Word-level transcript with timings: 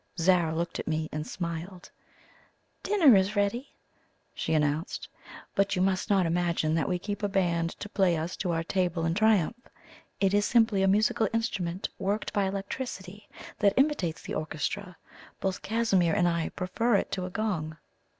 Zara 0.19 0.55
looked 0.55 0.79
at 0.79 0.87
me 0.87 1.09
and 1.11 1.27
smiled. 1.27 1.91
"Dinner 2.81 3.15
is 3.15 3.35
ready!" 3.35 3.69
she 4.33 4.55
announced; 4.55 5.07
"but 5.53 5.75
you 5.75 5.81
must 5.83 6.09
not 6.09 6.25
imagine 6.25 6.73
that 6.73 6.89
we 6.89 6.97
keep 6.97 7.21
a 7.21 7.29
band 7.29 7.69
to 7.79 7.87
play 7.87 8.17
us 8.17 8.35
to 8.37 8.49
our 8.51 8.63
table 8.63 9.05
in 9.05 9.13
triumph. 9.13 9.67
It 10.19 10.33
is 10.33 10.43
simply 10.43 10.81
a 10.81 10.87
musical 10.87 11.29
instrument 11.35 11.87
worked 11.99 12.33
by 12.33 12.45
electricity 12.45 13.29
that 13.59 13.77
imitates 13.77 14.23
the 14.23 14.33
orchestra; 14.33 14.97
both 15.39 15.61
Casimir 15.61 16.15
and 16.15 16.27
I 16.27 16.49
prefer 16.49 16.95
it 16.95 17.11
to 17.11 17.25
a 17.27 17.29
gong!" 17.29 17.77